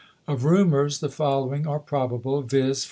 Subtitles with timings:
[0.27, 2.79] Of rumors, the following are probable, viz.